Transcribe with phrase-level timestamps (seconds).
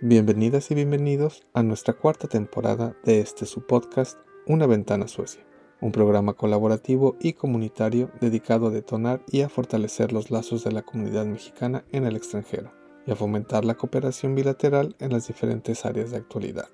[0.00, 5.46] Bienvenidas y bienvenidos a nuestra cuarta temporada de este su podcast Una ventana Suecia,
[5.80, 10.82] un programa colaborativo y comunitario dedicado a detonar y a fortalecer los lazos de la
[10.82, 12.72] comunidad mexicana en el extranjero
[13.06, 16.68] y a fomentar la cooperación bilateral en las diferentes áreas de actualidad.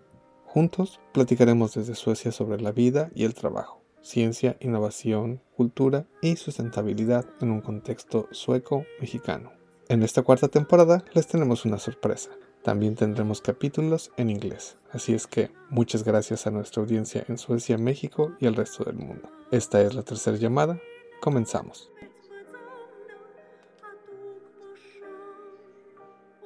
[0.47, 7.27] Juntos platicaremos desde Suecia sobre la vida y el trabajo, ciencia, innovación, cultura y sustentabilidad
[7.43, 9.53] en un contexto sueco-mexicano.
[9.89, 12.31] En esta cuarta temporada les tenemos una sorpresa.
[12.63, 17.79] También tendremos capítulos en inglés, así es que muchas gracias a nuestra audiencia en Suecia,
[17.79, 19.31] México y el resto del mundo.
[19.51, 20.79] Esta es la tercera llamada,
[21.21, 21.91] comenzamos.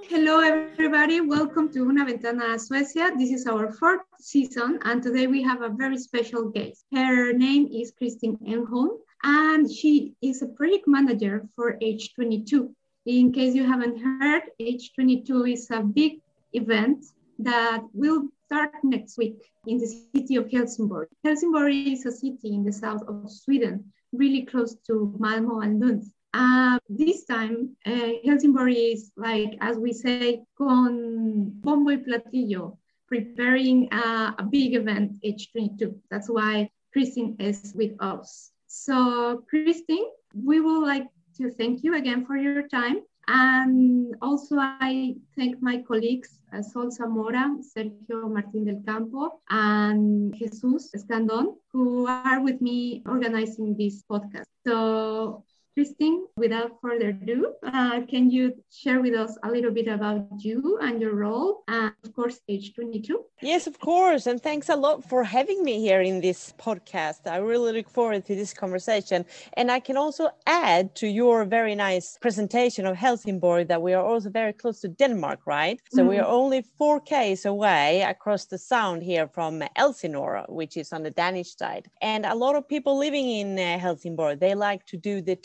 [0.08, 3.10] Hello everybody, welcome to Una Ventana a Suecia.
[3.18, 6.86] This is our fourth season and today we have a very special guest.
[6.92, 12.72] Her name is Christine Enholm and she is a project manager for H22.
[13.06, 16.20] In case you haven't heard, H22 is a big
[16.54, 17.04] event
[17.38, 21.08] that will start next week in the city of Helsingborg.
[21.22, 26.04] Helsingborg is a city in the south of Sweden, really close to Malmo and Lund.
[26.32, 33.92] Uh, this time, uh, Helsingborg is like, as we say, con bombo y platillo, preparing
[33.92, 35.94] uh, a big event, H22.
[36.10, 38.50] That's why Christine is with us.
[38.66, 41.06] So, Christine, we would like
[41.38, 43.00] to thank you again for your time.
[43.26, 50.90] And also, I thank my colleagues, uh, Sol Zamora, Sergio Martín del Campo, and Jesus
[50.94, 54.44] Escandon, who are with me organizing this podcast.
[54.66, 55.44] So,
[55.74, 60.78] Christine, without further ado, uh, can you share with us a little bit about you
[60.80, 63.10] and your role, and of course, H22?
[63.42, 64.26] Yes, of course.
[64.26, 67.26] And thanks a lot for having me here in this podcast.
[67.26, 69.26] I really look forward to this conversation.
[69.54, 74.04] And I can also add to your very nice presentation of Helsingborg that we are
[74.04, 75.80] also very close to Denmark, right?
[75.90, 76.08] So mm.
[76.08, 81.02] we are only four Ks away across the sound here from Elsinore, which is on
[81.02, 81.90] the Danish side.
[82.00, 85.36] And a lot of people living in uh, Helsingborg, they like to do the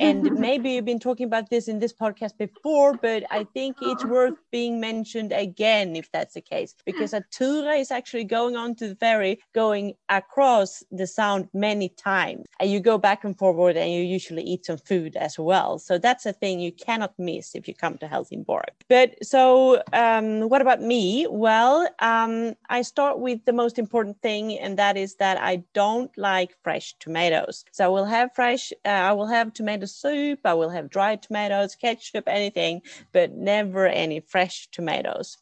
[0.00, 4.04] and maybe you've been talking about this in this podcast before, but I think it's
[4.04, 8.74] worth being mentioned again if that's the case, because a tura is actually going on
[8.76, 12.46] to the ferry, going across the sound many times.
[12.60, 15.78] And you go back and forward and you usually eat some food as well.
[15.78, 18.70] So that's a thing you cannot miss if you come to Helsingborg.
[18.88, 21.26] But so um, what about me?
[21.30, 26.16] Well, um, I start with the most important thing, and that is that I don't
[26.16, 27.64] like fresh tomatoes.
[27.72, 30.90] So I will have fresh, uh, I will will have tomato soup, I will have
[30.90, 35.38] dried tomatoes, ketchup, anything, but never any fresh tomatoes.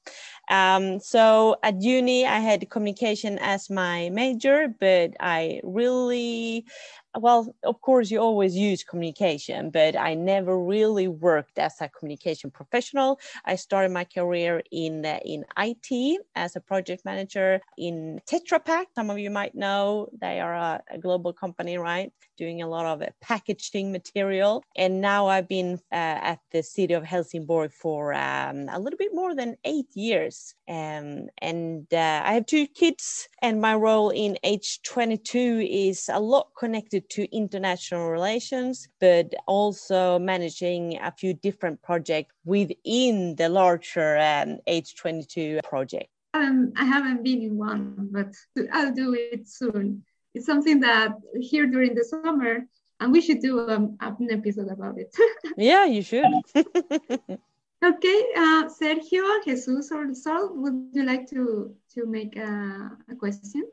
[0.50, 6.66] Um, so at uni, I had communication as my major, but I really
[7.18, 12.50] well, of course, you always use communication, but I never really worked as a communication
[12.50, 13.18] professional.
[13.44, 18.88] I started my career in uh, in IT as a project manager in Tetra Pak.
[18.94, 22.12] Some of you might know they are a, a global company, right?
[22.36, 24.62] Doing a lot of uh, packaging material.
[24.76, 29.10] And now I've been uh, at the city of Helsingborg for um, a little bit
[29.12, 30.39] more than eight years.
[30.68, 36.48] Um, and uh, I have two kids, and my role in H22 is a lot
[36.58, 44.58] connected to international relations, but also managing a few different projects within the larger um,
[44.68, 46.08] H22 project.
[46.34, 48.34] Um, I haven't been in one, but
[48.72, 50.04] I'll do it soon.
[50.34, 52.66] It's something that here during the summer,
[53.00, 55.14] and we should do um, an episode about it.
[55.56, 56.26] yeah, you should.
[57.82, 63.64] okay, uh, Sergio, Jesus, or Sol, would you like to to make a, a question?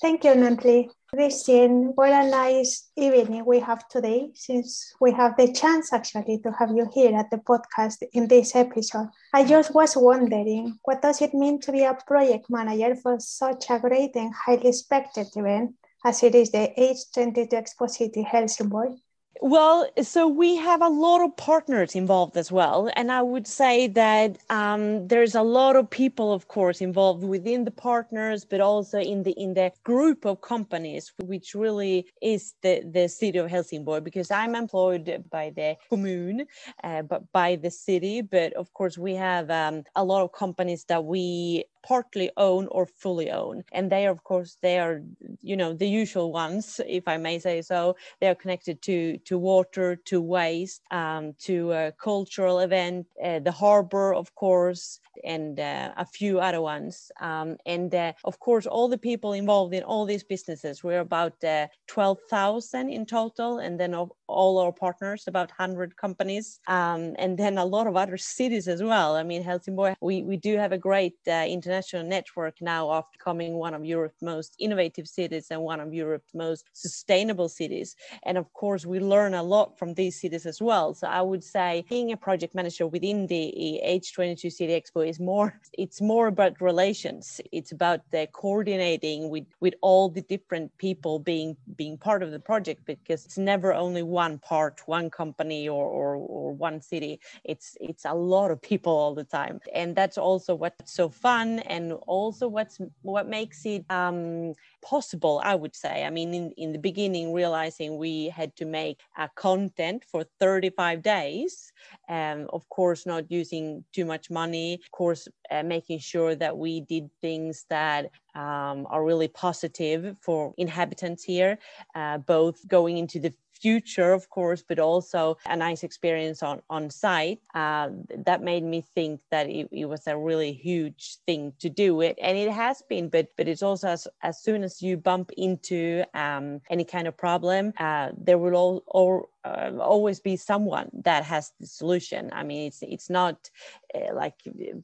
[0.00, 0.90] Thank you, Nancy.
[1.08, 6.52] Christine, what a nice evening we have today since we have the chance actually to
[6.52, 9.08] have you here at the podcast in this episode.
[9.32, 13.70] I just was wondering, what does it mean to be a project manager for such
[13.70, 18.98] a great and highly respected event as it is the H22 Expo City Helsingborg?
[19.40, 22.90] Well, so we have a lot of partners involved as well.
[22.96, 27.64] And I would say that um, there's a lot of people, of course, involved within
[27.64, 32.82] the partners, but also in the in the group of companies, which really is the,
[32.90, 36.46] the city of Helsingborg, because I'm employed by the commune,
[36.82, 38.22] uh, but by the city.
[38.22, 42.86] But of course, we have um, a lot of companies that we partly own or
[42.86, 43.64] fully own.
[43.72, 45.02] And they, of course, they are,
[45.40, 47.96] you know, the usual ones, if I may say so.
[48.20, 53.52] They are connected to to water, to waste, um, to a cultural event, uh, the
[53.52, 57.10] harbor, of course, and uh, a few other ones.
[57.20, 61.42] Um, and uh, of course, all the people involved in all these businesses, we're about
[61.44, 67.38] uh, 12,000 in total, and then of all our partners, about 100 companies, um, and
[67.38, 69.16] then a lot of other cities as well.
[69.16, 73.54] I mean, Helsingborg, we, we do have a great uh, international network now after becoming
[73.54, 77.96] one of Europe's most innovative cities and one of Europe's most sustainable cities.
[78.24, 80.94] And of course, we learn a lot from these cities as well.
[80.94, 85.58] So I would say being a project manager within the H22 City Expo is more,
[85.72, 87.40] it's more about relations.
[87.52, 92.40] It's about the coordinating with, with all the different people being, being part of the
[92.40, 97.14] project because it's never only one one part, one company or, or, or one city.
[97.44, 101.48] It's it's a lot of people all the time, and that's also what's so fun,
[101.74, 101.84] and
[102.16, 104.54] also what's what makes it um,
[104.92, 105.36] possible.
[105.52, 105.94] I would say.
[106.08, 111.02] I mean, in in the beginning, realizing we had to make a content for 35
[111.02, 111.72] days,
[112.08, 114.68] um, of course, not using too much money.
[114.86, 120.54] Of course, uh, making sure that we did things that um, are really positive for
[120.56, 121.58] inhabitants here,
[121.94, 126.90] uh, both going into the future, of course, but also a nice experience on, on
[126.90, 127.40] site.
[127.54, 127.90] Uh,
[128.24, 132.18] that made me think that it, it, was a really huge thing to do it.
[132.20, 136.04] And it has been, but but it's also as, as soon as you bump into
[136.14, 141.24] um, any kind of problem, uh, there will all, all uh, always be someone that
[141.24, 142.30] has the solution.
[142.32, 143.50] I mean, it's it's not
[143.94, 144.34] uh, like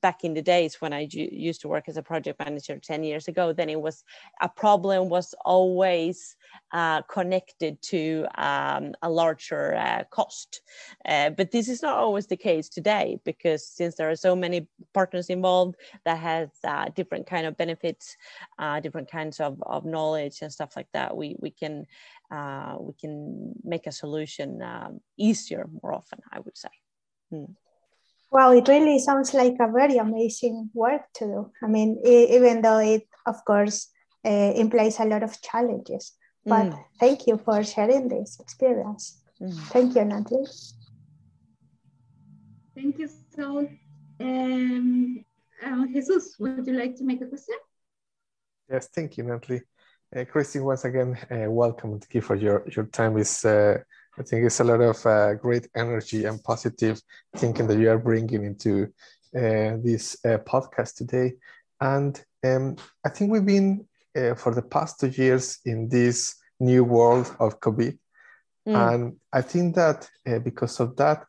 [0.00, 3.28] back in the days when I used to work as a project manager ten years
[3.28, 3.52] ago.
[3.52, 4.04] Then it was
[4.40, 6.36] a problem was always
[6.72, 10.60] uh, connected to um, a larger uh, cost.
[11.04, 14.68] Uh, but this is not always the case today because since there are so many
[14.92, 18.16] partners involved that has uh, different kind of benefits,
[18.82, 21.86] different kinds of, of knowledge and stuff like that, we we can
[22.34, 26.75] uh, we can make a solution um, easier more often, I would say.
[27.31, 27.52] Hmm.
[28.31, 31.52] Well, it really sounds like a very amazing work to do.
[31.62, 33.88] I mean, even though it, of course,
[34.25, 36.12] uh, implies a lot of challenges.
[36.44, 36.84] But mm.
[36.98, 39.22] thank you for sharing this experience.
[39.40, 39.54] Mm.
[39.69, 40.46] Thank you, Natalie.
[42.75, 43.69] Thank you, Sol.
[44.20, 45.25] Um,
[45.64, 47.56] uh, Jesus, would you like to make a question?
[48.69, 49.62] Yes, thank you, Natalie.
[50.14, 53.19] Uh, Christine, once again, uh, welcome and thank you for your, your time.
[53.19, 53.78] Is uh,
[54.16, 57.02] I think it's a lot of uh, great energy and positive
[57.37, 58.84] thinking that you are bringing into
[59.34, 61.32] uh, this uh, podcast today.
[61.81, 63.87] And um, I think we've been
[64.37, 67.99] for the past two years in this new world of COVID.
[68.69, 68.94] Mm.
[68.94, 70.08] And I think that
[70.44, 71.25] because of that,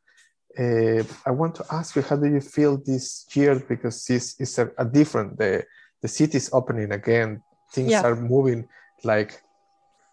[0.59, 3.59] I want to ask you, how do you feel this year?
[3.67, 5.65] Because this is a, a different, the,
[6.03, 7.41] the city is opening again,
[7.75, 8.03] things yeah.
[8.03, 8.67] are moving
[9.03, 9.41] like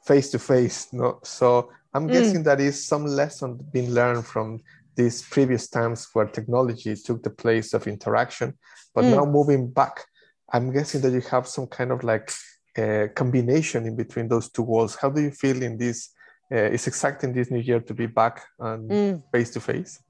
[0.04, 2.12] face to face no so i'm mm.
[2.12, 4.60] guessing that is some lesson being learned from
[4.96, 8.52] these previous times where technology took the place of interaction
[8.94, 9.14] but mm.
[9.14, 10.04] now moving back
[10.52, 12.30] i'm guessing that you have some kind of like
[12.76, 16.10] uh, combination in between those two worlds how do you feel in this
[16.50, 20.00] uh, it's exciting this new year to be back and face to face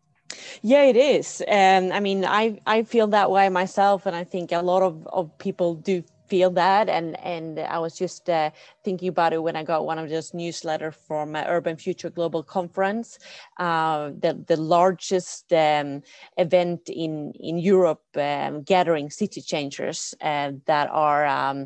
[0.62, 4.52] yeah it is and i mean i i feel that way myself and i think
[4.52, 6.02] a lot of, of people do
[6.32, 8.48] feel that and and i was just uh,
[8.86, 12.42] thinking about it when i got one of those newsletters from uh, urban future global
[12.42, 13.18] conference
[13.58, 15.88] uh, the, the largest um,
[16.38, 21.58] event in in europe um, gathering city changers uh, that are um,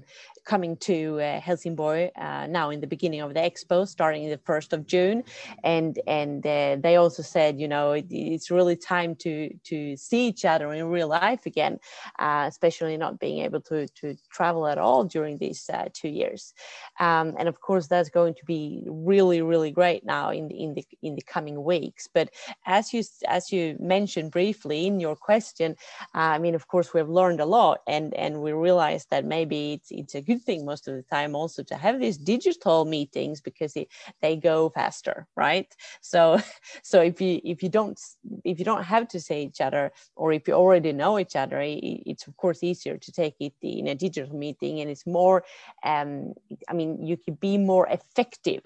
[0.47, 4.73] coming to uh, Helsingborg uh, now in the beginning of the expo, starting the first
[4.73, 5.25] of June,
[5.65, 10.29] and and uh, they also said, you know, it, it's really time to to see
[10.29, 11.79] each other in real life again,
[12.19, 16.55] uh, especially not being able to to travel at all during these uh, two years,
[17.01, 20.75] um, and of course that's going to be really really great now in the in
[20.75, 22.09] the in the coming weeks.
[22.13, 22.31] But
[22.65, 25.77] as you as you mentioned briefly in your question,
[26.15, 29.91] I mean, of course we've learned a lot, and and we realized that maybe it's
[29.91, 33.41] it's a good good thing most of the time also to have these digital meetings
[33.41, 33.89] because it,
[34.23, 35.75] they go faster right?
[36.01, 36.39] So
[36.83, 37.99] so if you if you don't
[38.45, 41.61] if you don't have to say each other or if you already know each other
[41.63, 45.45] it's of course easier to take it in a digital meeting and it's more
[45.85, 46.33] um,
[46.69, 48.63] i mean you can be more effective.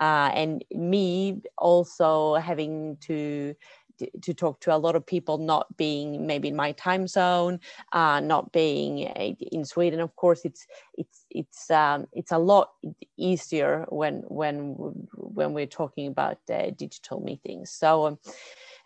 [0.00, 3.54] Uh, and me also having to
[4.22, 7.60] to talk to a lot of people not being maybe in my time zone
[7.92, 9.00] uh, not being
[9.52, 12.72] in sweden of course it's it's it's um, it's a lot
[13.16, 14.74] easier when when
[15.14, 18.18] when we're talking about uh, digital meetings so um,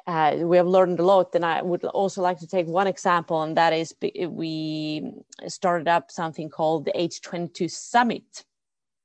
[0.06, 1.34] uh, we have learned a lot.
[1.34, 3.94] And I would also like to take one example, and that is
[4.28, 5.12] we
[5.46, 8.44] started up something called the H22 Summit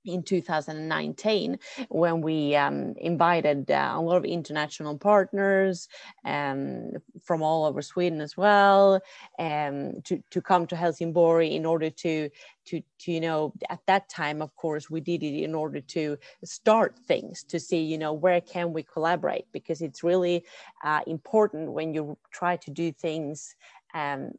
[0.07, 1.59] in 2019
[1.89, 5.87] when we um, invited uh, a lot of international partners
[6.25, 6.91] um,
[7.23, 9.01] from all over Sweden as well
[9.37, 12.29] um, to, to come to Helsingborg in order to,
[12.65, 16.17] to, to, you know, at that time, of course, we did it in order to
[16.43, 20.43] start things to see, you know, where can we collaborate because it's really
[20.83, 23.55] uh, important when you try to do things
[23.93, 24.31] um,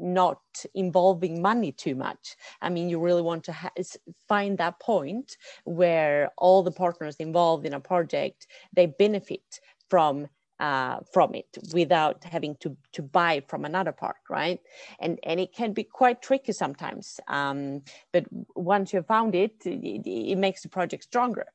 [0.00, 0.40] not
[0.74, 2.36] involving money too much.
[2.62, 3.70] I mean, you really want to ha-
[4.28, 10.28] find that point where all the partners involved in a project they benefit from
[10.60, 14.60] uh, from it without having to to buy from another part, right?
[15.00, 17.18] And and it can be quite tricky sometimes.
[17.28, 21.46] Um, but once you've found it, it, it makes the project stronger.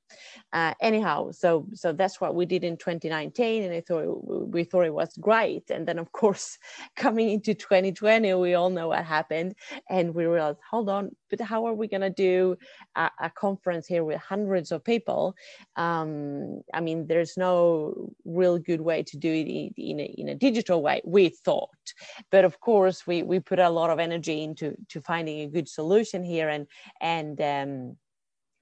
[0.54, 4.86] Uh, anyhow, so so that's what we did in 2019, and I thought we thought
[4.86, 5.70] it was great.
[5.70, 6.58] And then of course,
[6.96, 9.56] coming into 2020, we all know what happened,
[9.90, 12.58] and we realized, hold on, but how are we going to do
[12.96, 15.36] a, a, conference here with hundreds of people?
[15.76, 20.30] Um, I mean, there's no real good way to do it in, in, a, in
[20.30, 21.70] a digital way, we thought.
[22.32, 25.68] But of course, we, we put a lot of energy into to finding a good
[25.68, 26.50] solution here.
[26.50, 26.68] And,
[27.02, 27.98] and um,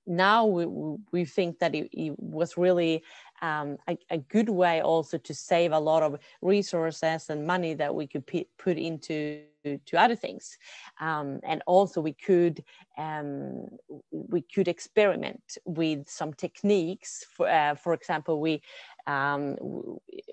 [0.05, 0.65] now we,
[1.12, 3.03] we think that it, it was really
[3.41, 7.93] um, a, a, good way also to save a lot of resources and money that
[7.93, 9.41] we could p- put into
[9.86, 10.57] to other things.
[11.00, 12.63] Um, and also we could
[12.98, 13.67] um,
[14.12, 18.62] we could experiment with some techniques for, uh, for example we
[19.07, 19.57] um,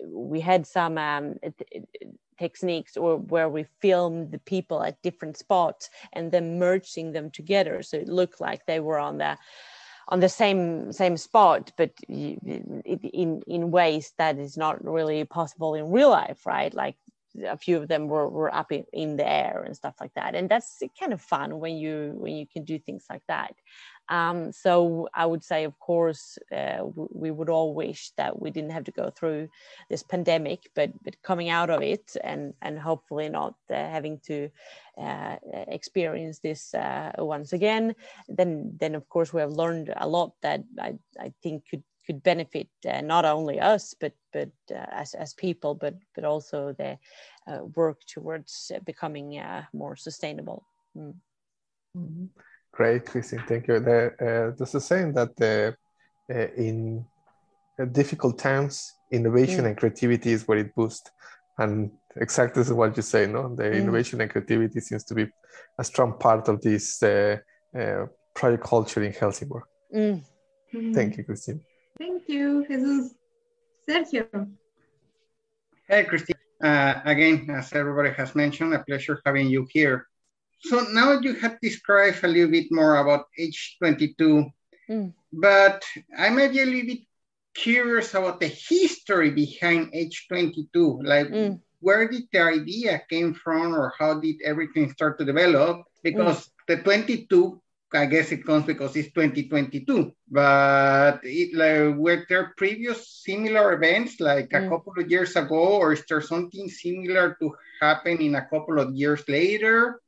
[0.07, 1.35] we had some um,
[2.41, 7.83] techniques or where we filmed the people at different spots and then merging them together.
[7.83, 9.37] So it looked like they were on the
[10.09, 15.93] on the same same spot but in in ways that is not really possible in
[15.93, 16.75] real life right?
[16.75, 16.97] Like
[17.45, 20.35] a few of them were, were up in, in the air and stuff like that.
[20.35, 23.55] And that's kind of fun when you when you can do things like that
[24.11, 28.73] um, so I would say, of course, uh, we would all wish that we didn't
[28.73, 29.49] have to go through
[29.89, 34.51] this pandemic, but but coming out of it and and hopefully not uh, having to
[35.01, 35.37] uh,
[35.69, 37.95] experience this uh, once again.
[38.29, 42.23] Then then of course we have learned a lot that I I think could could
[42.25, 46.99] benefit uh, not only us but but uh, as as people, but but also the
[47.75, 49.41] work towards becoming
[49.73, 50.65] more sustainable.
[50.97, 51.15] Mm.
[51.97, 52.27] Mm-hmm.
[52.73, 53.43] Great, Christine.
[53.47, 53.81] Thank you.
[53.81, 55.77] The, uh, there's a saying that the,
[56.33, 57.05] uh, in
[57.81, 59.69] uh, difficult times, innovation mm.
[59.69, 61.11] and creativity is where it boosts.
[61.59, 63.55] And exactly is what you say, no?
[63.55, 63.75] The mm.
[63.75, 65.29] innovation and creativity seems to be
[65.79, 67.39] a strong part of this uh,
[67.79, 69.65] uh, project culture in Helsingborg.
[69.95, 70.23] Mm.
[70.95, 71.61] Thank you, Christine.
[71.99, 73.15] Thank you, Jesus.
[73.89, 74.49] Sergio.
[75.89, 76.37] Hey, Christine.
[76.63, 80.07] Uh, again, as everybody has mentioned, a pleasure having you here.
[80.63, 84.53] So now you have described a little bit more about H22,
[84.89, 85.13] mm.
[85.33, 85.83] but
[86.17, 87.01] I might be a little bit
[87.55, 91.01] curious about the history behind H22.
[91.03, 91.61] Like, mm.
[91.81, 95.85] where did the idea came from, or how did everything start to develop?
[96.03, 96.51] Because mm.
[96.69, 97.61] the 22,
[97.93, 100.13] I guess it comes because it's 2022.
[100.31, 104.69] But it, like, were there previous similar events, like a mm.
[104.69, 108.95] couple of years ago, or is there something similar to happen in a couple of
[108.95, 110.01] years later?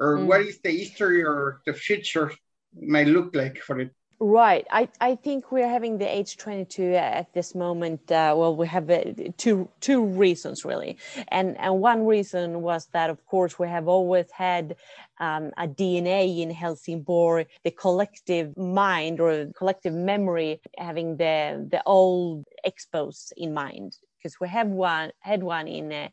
[0.00, 0.26] Or mm.
[0.26, 2.32] what is the history or the future
[2.80, 3.90] might look like for it
[4.22, 4.66] Right.
[4.70, 8.12] I, I think we're having the H22 at this moment.
[8.12, 13.08] Uh, well, we have uh, two two reasons really, and and one reason was that
[13.08, 14.76] of course we have always had
[15.20, 22.44] um, a DNA in Helsingborg, the collective mind or collective memory, having the the old
[22.66, 26.08] expos in mind because we have one had one in uh,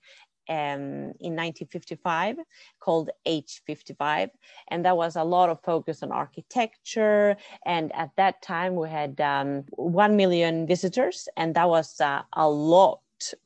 [0.50, 2.38] um, in 1955
[2.80, 4.30] called H55.
[4.70, 7.36] And that was a lot of focus on architecture.
[7.66, 12.50] And at that time, we had um, 1 million visitors, and that was uh, a
[12.50, 13.00] lot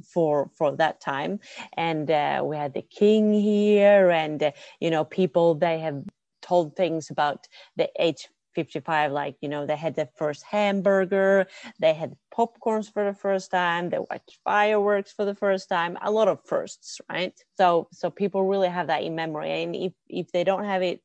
[0.03, 1.39] for for that time
[1.77, 6.03] and uh, we had the king here and uh, you know people they have
[6.41, 11.48] told things about the h 55 like you know they had their first hamburger
[11.79, 16.12] they had popcorns for the first time they watched fireworks for the first time a
[16.12, 17.34] lot of firsts right?
[17.58, 21.01] So so people really have that in memory and if if they don't have it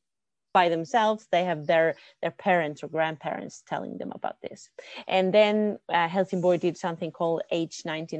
[0.59, 1.21] by themselves.
[1.31, 1.87] They have their
[2.21, 4.59] their parents or grandparents telling them about this.
[5.07, 8.13] And then uh, helsingborg did something called h99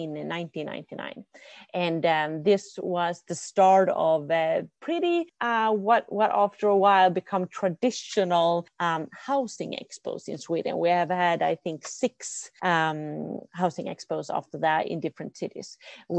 [0.00, 1.24] in 1999
[1.74, 2.64] and um, this
[2.96, 9.02] was the start of a pretty uh, what what after a while become traditional um,
[9.28, 10.78] housing expos in sweden.
[10.84, 15.68] We have had i think six um, housing expos after that in different cities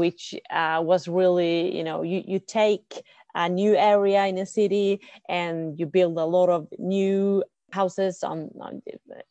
[0.02, 0.24] which
[0.60, 2.88] uh, was really you know you, you take
[3.34, 8.50] a new area in a city and you build a lot of new houses on
[8.60, 8.82] on,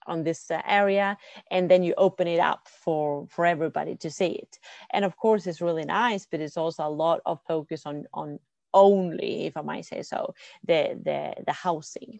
[0.08, 1.17] on this uh, area
[1.51, 4.60] and then you open it up for for everybody to see it.
[4.91, 8.39] And of course it's really nice but it's also a lot of focus on on
[8.74, 10.34] only if i might say so
[10.65, 12.20] the the the housing.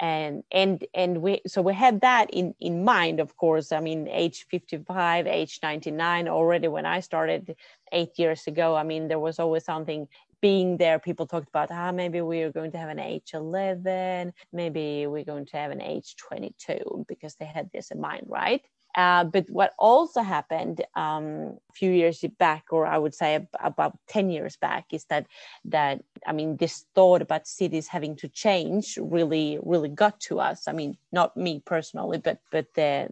[0.00, 3.72] And and and we so we had that in in mind of course.
[3.72, 7.54] I mean H55 age 99 already when i started
[7.92, 10.08] eight years ago i mean there was always something
[10.42, 15.06] being there, people talked about, ah, maybe we are going to have an H11, maybe
[15.06, 18.60] we're going to have an H22 because they had this in mind, right?
[18.94, 23.98] Uh, but what also happened um, a few years back, or I would say about
[24.08, 25.26] 10 years back, is that
[25.64, 30.68] that I mean this thought about cities having to change really really got to us.
[30.68, 33.08] I mean, not me personally, but but the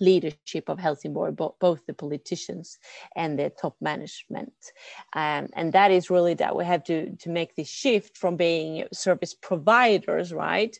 [0.00, 2.78] leadership of Helsingborg, both the politicians
[3.16, 4.52] and the top management.
[5.12, 8.84] Um, and that is really that we have to, to make this shift from being
[8.92, 10.76] service providers, right?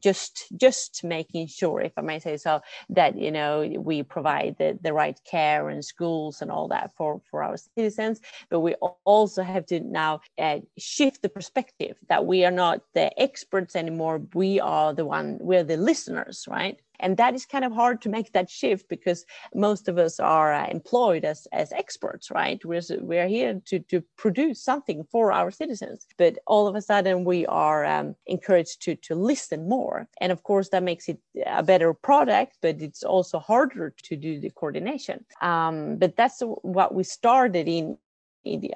[0.00, 2.60] Just just making sure, if I may say so,
[2.90, 7.20] that you know we provide the, the right care and schools and all that for,
[7.30, 8.20] for our citizens.
[8.50, 13.18] But we also have to now uh, shift the perspective that we are not the
[13.20, 14.22] experts anymore.
[14.34, 16.78] We are the one, we're the listeners, right?
[17.00, 19.24] And that is kind of hard to make that shift because
[19.54, 22.64] most of us are uh, employed as, as experts right?
[22.64, 26.06] We're, we're here to, to produce something for our citizens.
[26.16, 30.08] But all of a sudden we are um, encouraged to, to listen more.
[30.20, 34.40] And of course that makes it a better product but it's also harder to do
[34.40, 35.24] the coordination.
[35.40, 37.98] Um, but that's what we started in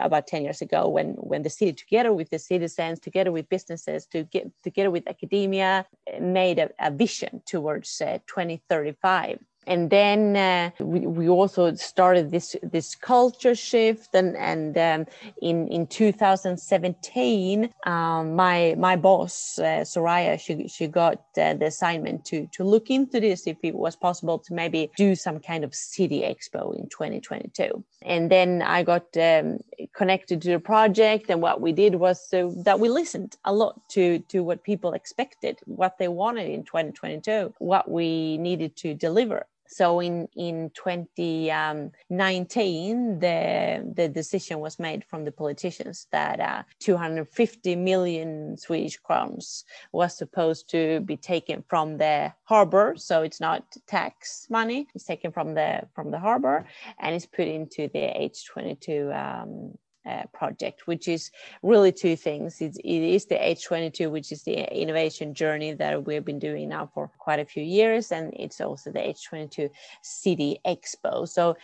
[0.01, 4.07] about 10 years ago when when the city together with the citizens together with businesses
[4.07, 5.87] to get together with academia
[6.21, 12.57] made a, a vision towards uh, 2035 and then uh, we, we also started this
[12.63, 15.07] this culture shift and and um,
[15.41, 22.25] in in 2017 um, my my boss uh, Soraya she she got uh, the assignment
[22.27, 25.75] to to look into this if it was possible to maybe do some kind of
[25.75, 29.59] city expo in 2022 and then I got um,
[29.95, 34.19] connected to the project and what we did was that we listened a lot to
[34.21, 40.01] to what people expected what they wanted in 2022 what we needed to deliver so
[40.01, 48.59] in in 2019, the the decision was made from the politicians that uh, 250 million
[48.59, 52.93] Swedish crowns was supposed to be taken from the harbor.
[52.99, 56.67] So it's not tax money; it's taken from the from the harbor
[56.99, 61.31] and it's put into the H22 um, uh, project, which is
[61.63, 62.61] really two things.
[62.61, 66.91] It's, it is the H22, which is the innovation journey that we've been doing now
[66.93, 69.71] for quite a few years, and it's also the H22
[70.03, 71.29] City Expo.
[71.29, 71.57] So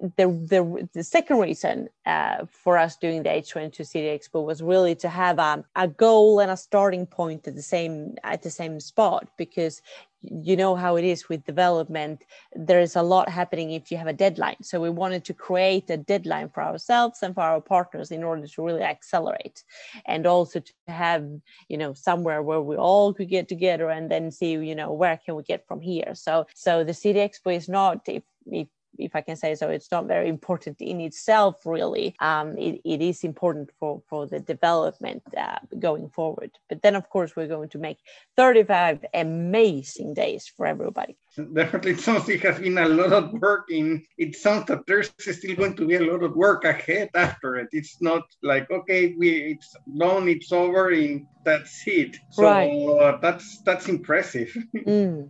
[0.00, 4.94] the, the, the second reason uh, for us doing the H22 City Expo was really
[4.96, 8.78] to have a, a goal and a starting point at the same at the same
[8.78, 9.82] spot because
[10.22, 14.08] you know how it is with development there is a lot happening if you have
[14.08, 14.56] a deadline.
[14.62, 18.46] So we wanted to create a deadline for ourselves and for our partners in order
[18.46, 19.62] to really accelerate
[20.06, 21.28] and also to have
[21.68, 25.16] you know somewhere where we all could get together and then see you know where
[25.16, 26.14] can we get from here.
[26.14, 29.90] So so the city expo is not if if if I can say so, it's
[29.90, 32.14] not very important in itself, really.
[32.20, 36.50] Um, it, it is important for, for the development uh, going forward.
[36.68, 37.98] But then, of course, we're going to make
[38.36, 41.16] 35 amazing days for everybody.
[41.38, 43.70] Definitely, it sounds like it has been a lot of work.
[43.70, 47.56] In it sounds that there's still going to be a lot of work ahead after
[47.56, 47.68] it.
[47.70, 52.16] It's not like okay, we it's done, it's over, and that's it.
[52.30, 52.70] So right.
[52.70, 54.50] uh, that's that's impressive.
[54.76, 55.28] mm.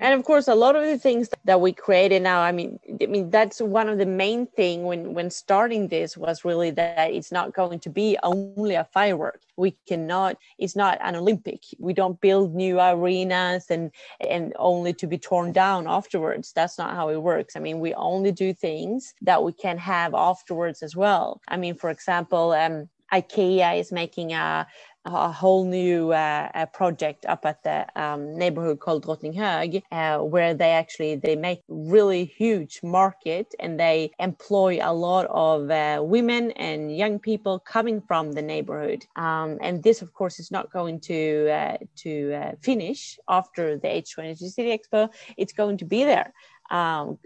[0.00, 2.40] And of course, a lot of the things that we created now.
[2.40, 6.44] I mean, I mean that's one of the main thing when when starting this was
[6.44, 9.40] really that it's not going to be only a firework.
[9.56, 10.36] We cannot.
[10.58, 11.62] It's not an Olympic.
[11.78, 13.90] We don't build new arenas and
[14.20, 16.52] and only to be torn down afterwards.
[16.54, 17.56] That's not how it works.
[17.56, 21.40] I mean, we only do things that we can have afterwards as well.
[21.48, 24.66] I mean, for example, um, IKEA is making a
[25.04, 30.70] a whole new uh, project up at the um, neighborhood called Drottninghög, uh, where they
[30.70, 36.96] actually they make really huge market and they employ a lot of uh, women and
[36.96, 39.04] young people coming from the neighborhood.
[39.16, 43.88] Um, and this, of course, is not going to uh, to uh, finish after the
[43.88, 45.08] H22 City Expo.
[45.36, 46.32] It's going to be there
[46.70, 47.18] um,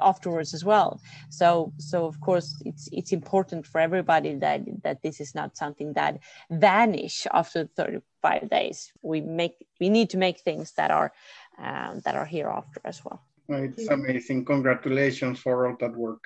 [0.00, 1.00] afterwards as well.
[1.30, 5.92] So, so of course, it's it's important for everybody that that this is not something
[5.94, 8.92] that vanish after 35 days.
[9.02, 11.12] We make we need to make things that are
[11.58, 13.22] um, that are here after as well.
[13.48, 14.44] It's amazing.
[14.44, 16.24] Congratulations for all that work.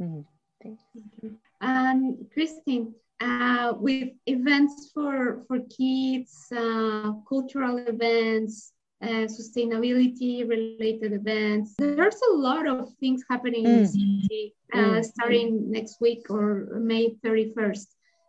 [0.00, 0.20] Mm-hmm.
[0.62, 0.78] Thank
[1.22, 1.38] you.
[1.60, 11.74] And Christine, uh, with events for for kids, uh, cultural events, uh, sustainability related events.
[11.78, 13.68] There's a lot of things happening mm.
[13.68, 15.04] in the city uh, mm.
[15.04, 17.86] starting next week or May 31st.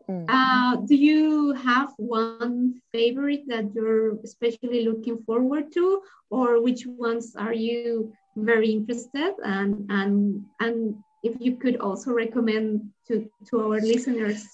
[0.10, 0.25] Mm.
[0.27, 7.36] Uh, do you have one favorite that you're especially looking forward to, or which ones
[7.36, 13.81] are you very interested and and and if you could also recommend to to our
[13.81, 14.47] listeners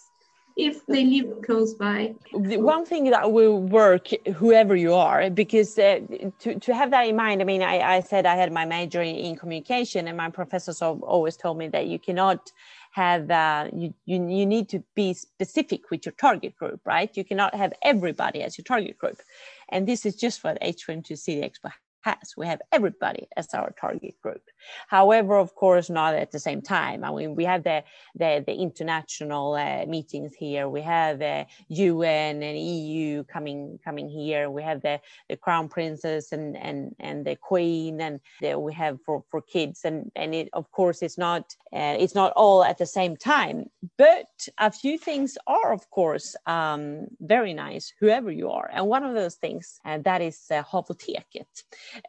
[0.57, 2.15] if they live close by.
[2.33, 5.99] The one thing that will work, whoever you are, because uh,
[6.39, 9.01] to, to have that in mind, I mean, I, I said I had my major
[9.01, 12.51] in, communication, and my professors always told me that you cannot
[12.91, 17.23] have uh, you, you you need to be specific with your target group right you
[17.23, 19.21] cannot have everybody as your target group
[19.69, 22.33] and this is just what h22 city expo has.
[22.37, 24.41] We have everybody as our target group.
[24.87, 27.03] However, of course, not at the same time.
[27.03, 27.83] I mean, we have the
[28.15, 30.69] the, the international uh, meetings here.
[30.69, 31.21] We have
[31.67, 34.49] UN and EU coming coming here.
[34.49, 38.99] We have the, the crown princess and and and the queen, and the, we have
[39.05, 39.81] for for kids.
[39.83, 43.65] And and it of course it's not uh, it's not all at the same time.
[43.97, 48.69] But a few things are of course um, very nice, whoever you are.
[48.73, 51.45] And one of those things uh, that is uh, Havoteket.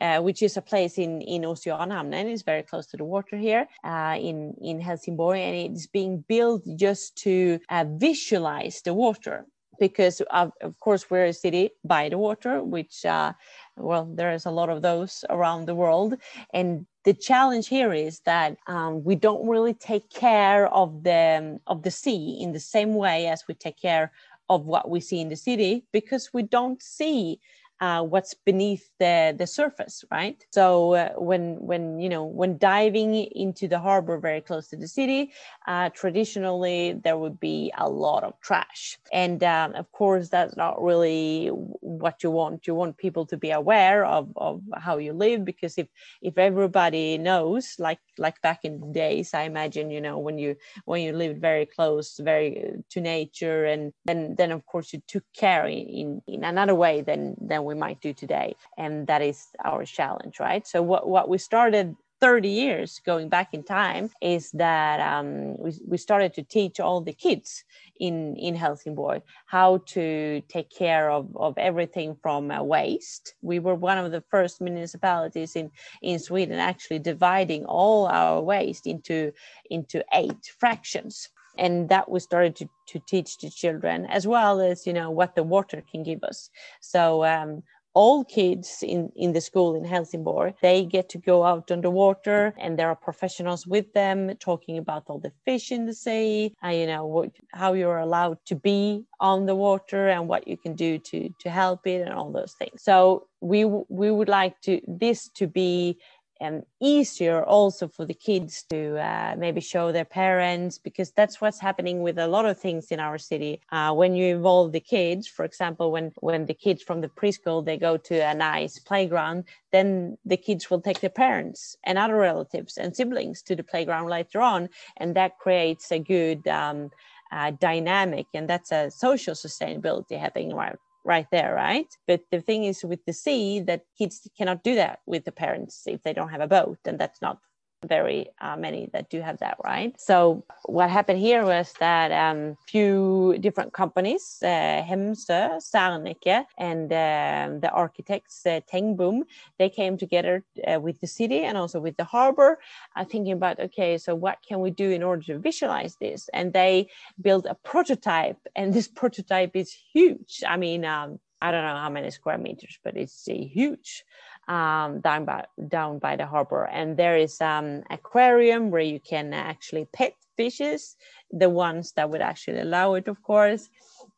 [0.01, 2.27] Uh, which is a place in in Oceanhamnen.
[2.27, 6.62] It's very close to the water here uh, in in Helsingborg, and it's being built
[6.77, 9.46] just to uh, visualize the water
[9.79, 13.33] because of, of, course we're a city by the water which uh,
[13.77, 16.14] well there is a lot of those around the world
[16.53, 21.83] and the challenge here is that um, we don't really take care of the of
[21.83, 24.12] the sea in the same way as we take care
[24.51, 27.38] of what we see in the city because we don't see
[27.81, 30.45] uh, what's beneath the, the surface, right?
[30.51, 34.88] So uh, when when you know when diving into the harbor very close to the
[34.88, 35.33] city,
[35.67, 40.83] uh, traditionally there would be a lot of trash, and um, of course that's not
[40.83, 42.67] really what you want.
[42.67, 45.87] You want people to be aware of, of how you live because if
[46.21, 50.57] if everybody knows, like like back in the days, I imagine you know when you
[50.85, 55.25] when you lived very close, very to nature, and then then of course you took
[55.37, 58.57] care in in another way than than we might do today.
[58.76, 60.66] And that is our challenge, right?
[60.66, 65.72] So what, what we started 30 years going back in time is that um, we,
[65.87, 67.64] we started to teach all the kids
[68.00, 73.35] in, in Helsingborg how to take care of, of everything from uh, waste.
[73.40, 75.70] We were one of the first municipalities in,
[76.02, 79.33] in Sweden actually dividing all our waste into,
[79.70, 81.28] into eight fractions
[81.59, 85.35] and that we started to, to teach the children as well as you know what
[85.35, 87.62] the water can give us so um,
[87.99, 92.79] all kids in, in the school in Helsingborg, they get to go out underwater and
[92.79, 96.87] there are professionals with them talking about all the fish in the sea, and, you
[96.87, 100.99] know, what, how you're allowed to be on the water and what you can do
[100.99, 102.83] to, to help it and all those things.
[102.83, 105.99] So we, we would like to this to be
[106.40, 111.59] um, easier also for the kids to uh, maybe show their parents because that's what's
[111.59, 113.61] happening with a lot of things in our city.
[113.70, 117.64] Uh, when you involve the kids for example when when the kids from the preschool
[117.64, 122.16] they go to a nice playground then the kids will take their parents and other
[122.16, 126.90] relatives and siblings to the playground later on and that creates a good um,
[127.33, 130.77] uh, dynamic and that's a social sustainability happening right
[131.09, 131.88] right there, right?
[132.07, 135.85] But the thing is with the sea that kids cannot do that with the parents
[135.87, 137.40] if they don't have a boat, and that's not
[137.87, 139.99] very uh, many that do have that right?
[140.01, 147.61] So what happened here was that um, few different companies uh, Hemsö, Sarneke and um,
[147.61, 149.23] the architects uh, Tengbom
[149.59, 152.59] they came together uh, with the city and also with the harbor
[152.97, 156.29] uh, thinking about okay so what can we do in order to visualize this?
[156.33, 156.88] And they
[157.21, 160.43] built a prototype and this prototype is huge.
[160.47, 164.05] I mean um, I don't know how many square meters, but it's huge
[164.49, 166.65] um, down by down by the harbor.
[166.65, 170.97] And there is um, aquarium where you can actually pet fishes,
[171.31, 173.69] the ones that would actually allow it, of course.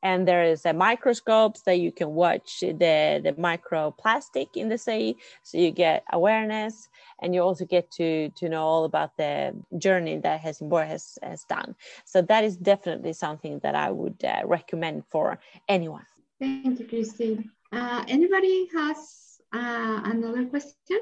[0.02, 5.16] and there is a microscopes that you can watch the the microplastic in the sea
[5.42, 6.88] so you get awareness
[7.20, 11.44] and you also get to to know all about the journey that Helsingborg has has
[11.44, 15.38] done so that is definitely something that I would uh, recommend for
[15.68, 16.06] anyone
[16.38, 21.00] thank you Christine uh, anybody has uh, another question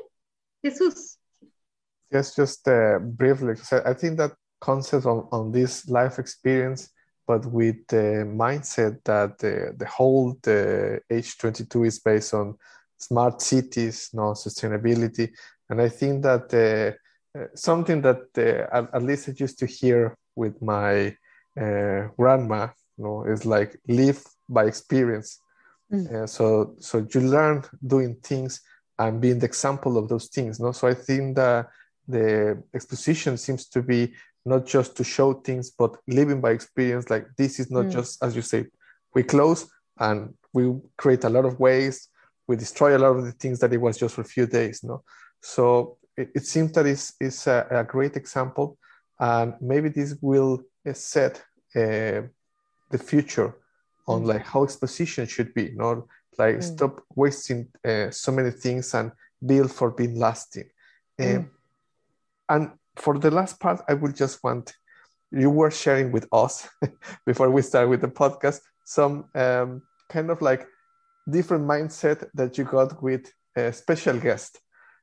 [0.64, 1.18] Jesus
[2.10, 6.90] yes just uh, briefly I think that concept on, on this life experience
[7.28, 12.56] but with the mindset that the, the whole the H22 is based on
[12.96, 15.30] smart cities, no sustainability.
[15.68, 20.16] And I think that uh, something that uh, at, at, least I used to hear
[20.34, 21.16] with my
[21.60, 25.38] uh, grandma, you know, is like live by experience.
[25.92, 26.28] Mm.
[26.28, 28.60] so, so you learn doing things
[28.98, 30.60] and being the example of those things.
[30.60, 31.68] No, so I think that
[32.06, 34.12] the exposition seems to be
[34.44, 37.10] not just to show things, but living by experience.
[37.10, 37.92] Like this is not mm.
[37.92, 38.66] just, as you say,
[39.14, 42.10] we close and we create a lot of waste.
[42.46, 44.82] We destroy a lot of the things that it was just for a few days.
[44.82, 45.02] No,
[45.42, 48.78] so it, it seems that it's, it's a, a, great example,
[49.20, 51.42] and maybe this will uh, set
[51.76, 52.22] uh,
[52.90, 53.54] the future
[54.08, 54.26] on mm.
[54.26, 55.70] like how exposition should be.
[55.74, 55.98] Not
[56.38, 56.62] like mm.
[56.62, 59.12] stop wasting uh, so many things and
[59.44, 60.68] build for being lasting.
[61.20, 61.50] Um,
[62.48, 64.74] and for the last part, I will just want
[65.30, 66.68] you were sharing with us
[67.26, 70.66] before we start with the podcast some um, kind of like
[71.28, 74.58] different mindset that you got with a special guest.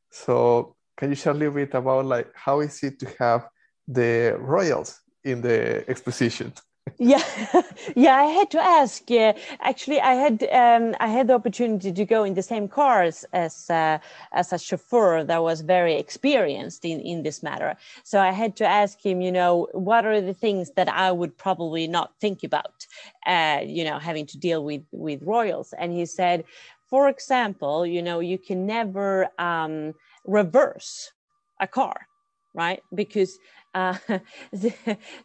[0.09, 3.47] So can you share a little bit about like how is it to have
[3.87, 6.53] the royals in the exposition?
[6.99, 7.23] Yeah.
[7.95, 12.05] Yeah i had to ask uh, actually i had um, i had the opportunity to
[12.05, 13.97] go in the same cars as uh,
[14.33, 17.75] as a chauffeur that was very experienced in in this matter.
[18.03, 21.37] So i had to ask him you know what are the things that i would
[21.37, 22.85] probably not think about
[23.25, 25.73] uh, you know having to deal with with royals?
[25.79, 26.43] And he said
[26.89, 29.93] for example you know you can never um,
[30.25, 31.11] reverse
[31.59, 32.07] a car
[32.55, 32.81] right?
[32.93, 33.37] Because
[33.75, 33.95] uh,
[34.51, 34.73] the,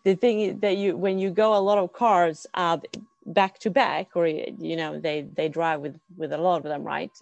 [0.05, 2.79] the thing that you when you go a lot of cars uh,
[3.27, 6.83] back to back or you know they they drive with with a lot of them
[6.83, 7.13] right?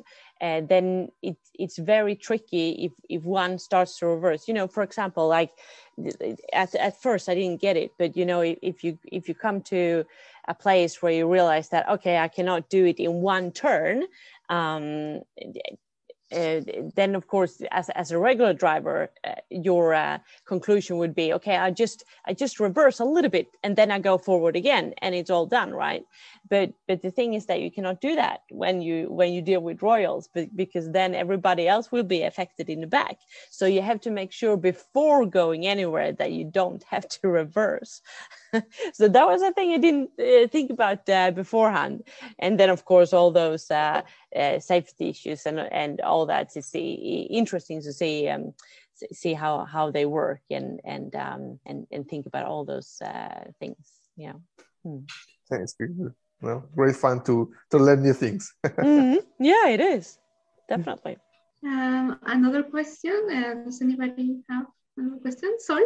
[0.40, 4.48] And then it, it's very tricky if if one starts to reverse.
[4.48, 5.52] You know for example like
[6.52, 9.60] at, at first i didn't get it but you know if you if you come
[9.60, 10.04] to
[10.46, 14.04] a place where you realize that okay i cannot do it in one turn
[14.48, 15.20] um,
[16.32, 16.60] uh,
[16.94, 21.56] then of course as, as a regular driver uh, your uh, conclusion would be okay
[21.56, 25.14] i just i just reverse a little bit and then i go forward again and
[25.14, 26.04] it's all done right?
[26.50, 29.60] But but the thing is that you cannot do that when you when you deal
[29.60, 33.18] with royals but, because then everybody else will be affected in the back.
[33.50, 38.02] So you have to make sure before going anywhere that you don't have to reverse
[38.92, 42.02] so that was a thing i didn't uh, think about uh, beforehand
[42.38, 44.02] and then of course all those uh,
[44.36, 48.54] uh safety issues and and all that is interesting to see um,
[49.12, 53.44] see how how they work and and um, and and think about all those uh,
[53.60, 54.34] things yeah
[54.82, 54.98] hmm.
[55.48, 55.74] thanks
[56.40, 58.54] well, great fun to to learn new things.
[58.64, 59.18] mm-hmm.
[59.42, 60.18] Yeah, it is
[60.68, 61.18] definitely.
[61.64, 63.26] Um, another question.
[63.26, 65.58] Uh, does anybody have another question?
[65.58, 65.84] Sorry.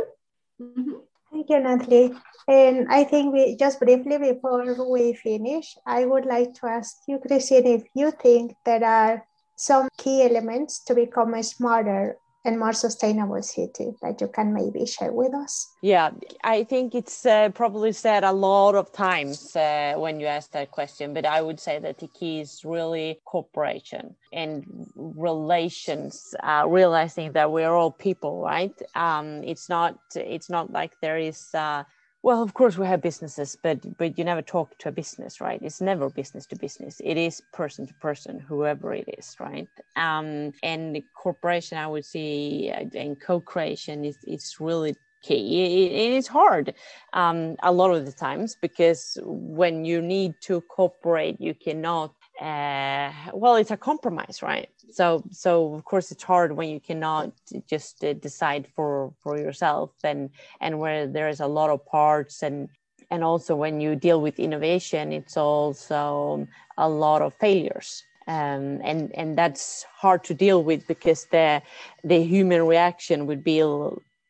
[0.61, 1.01] Mm-hmm.
[1.33, 2.13] Thank you, Natalie.
[2.47, 7.19] And I think we just briefly before we finish, I would like to ask you,
[7.19, 13.43] Christine, if you think there are some key elements to become smarter and more sustainable
[13.43, 15.73] city that you can maybe share with us?
[15.81, 16.11] Yeah,
[16.43, 20.71] I think it's uh, probably said a lot of times uh, when you ask that
[20.71, 24.65] question, but I would say that the key is really cooperation and
[24.97, 28.75] relations, uh, realizing that we're all people, right?
[28.95, 31.85] Um, it's not it's not like there is uh,
[32.23, 35.61] well, of course, we have businesses, but but you never talk to a business, right?
[35.63, 37.01] It's never business to business.
[37.05, 39.69] It is person to person, whoever it is, right?
[39.97, 45.87] Um, and corporation, I would say, uh, and co-creation is it's really key.
[45.87, 46.75] It, it's hard
[47.13, 53.13] um, a lot of the times because when you need to cooperate, you cannot uh,
[53.33, 54.71] well it's a compromise right?
[54.91, 57.33] So so of course it's hard when you cannot
[57.67, 62.43] just uh, decide for for yourself and and where there is a lot of parts
[62.43, 62.69] and
[63.11, 66.47] and also when you deal with innovation it's also
[66.79, 68.05] a lot of failures.
[68.29, 71.61] Um, and and that's hard to deal with because the
[72.05, 73.63] the human reaction would be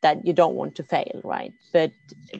[0.02, 1.52] that you don't want to fail right?
[1.72, 1.92] But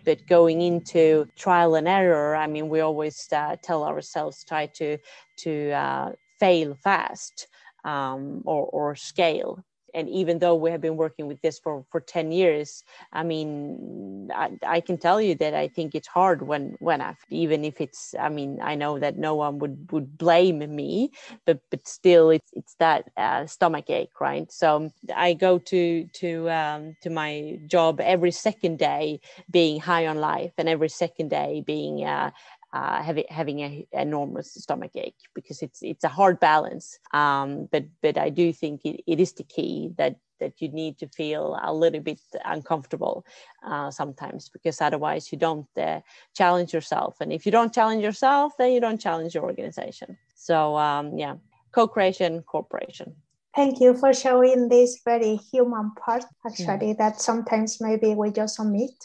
[0.05, 4.99] but going into trial and error i mean we always uh, tell ourselves try to
[5.37, 7.49] to uh, fail fast
[7.85, 12.01] um, or, or scale and even though we have been working with this for for
[12.01, 16.77] 10 years i mean i, I can tell you that i think it's hard when
[16.81, 20.59] when i even if it's i mean i know that no one would would blame
[20.75, 21.11] me
[21.47, 24.51] but but still it's it's that uh, stomach ache right?
[24.51, 30.19] So i go to to um, to my job every second day being high on
[30.19, 32.31] life and every second day being uh,
[32.73, 36.99] uh, having having a enormous stomach ache because it's it's a hard balance.
[37.13, 40.99] Um, but but I do think it, it is the key that that you need
[40.99, 43.25] to feel a little bit uncomfortable
[43.65, 46.01] uh, sometimes because otherwise you don't uh,
[46.35, 50.77] challenge yourself and if you don't challenge yourself then you don't challenge your organization so
[50.77, 51.37] um, yeah
[51.71, 53.15] co-creation cooperation
[53.55, 56.99] thank you for showing this very human part actually mm.
[56.99, 58.99] that sometimes maybe we just omit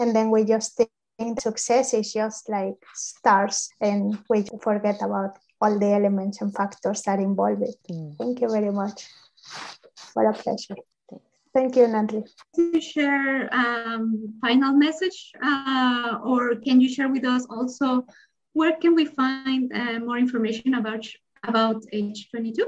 [0.00, 0.80] and then we just
[1.40, 7.18] success is just like stars and we forget about all the elements and factors that
[7.18, 7.76] involve it.
[7.90, 8.16] Mm.
[8.16, 9.06] Thank you very much.
[10.14, 10.76] What a pleasure.
[11.52, 12.24] Thank you, Natalie.
[12.54, 18.06] Can you share um, final message uh, or can you share with us also
[18.52, 21.06] where can we find uh, more information about
[21.46, 22.58] about H22?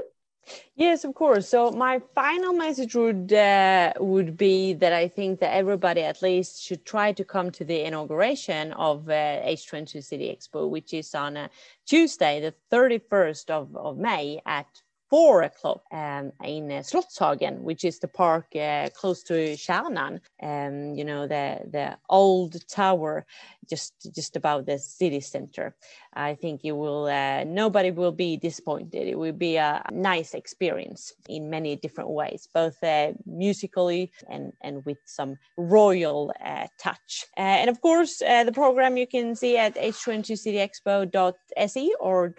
[0.75, 1.47] Yes, of course.
[1.47, 6.63] So my final message would uh, would be that I think that everybody at least
[6.63, 9.13] should try to come to the inauguration of uh,
[9.45, 11.47] H22 City Expo, which is on uh,
[11.85, 14.67] Tuesday, the 31st of, of May at
[15.13, 20.95] four o'clock um, in uh, Slottshagen, which is the park uh, close to Kärnan, um,
[20.95, 23.23] you know, the, the old tower
[23.69, 25.75] just, just about the city center.
[26.15, 29.07] I think you will, uh, nobody will be disappointed.
[29.07, 34.85] It will be a nice experience in many different ways, both uh, musically and, and
[34.85, 36.31] with some royal
[36.79, 37.25] touch.
[37.37, 42.33] and of course, the program you can see at h22cityexpo.se or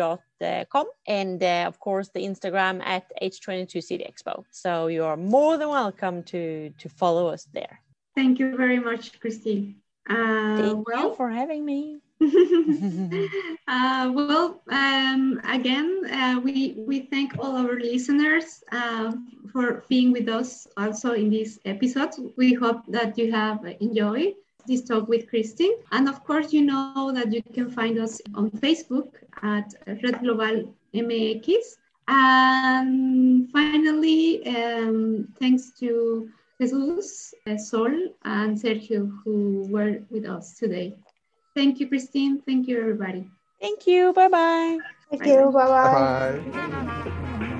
[0.70, 4.44] com and uh, of course the instagram at h22cityexpo.
[4.50, 7.80] so you are more than welcome to to follow us there
[8.14, 9.74] thank you very much christine
[10.08, 11.98] uh, thank well, you for having me
[13.68, 19.12] uh, well um, again uh, we we thank all our listeners uh,
[19.52, 24.34] for being with us also in this episode we hope that you have enjoyed
[24.66, 25.74] this talk with Christine.
[25.92, 29.08] And of course, you know that you can find us on Facebook
[29.42, 31.76] at Red Global MX.
[32.08, 37.92] And finally, um, thanks to Jesus, uh, Sol,
[38.24, 40.96] and Sergio who were with us today.
[41.54, 42.40] Thank you, Christine.
[42.40, 43.30] Thank you, everybody.
[43.60, 44.12] Thank you.
[44.12, 44.80] Bye-bye.
[45.10, 45.52] Thank you.
[45.52, 46.42] Bye-bye.
[46.42, 47.50] Bye-bye.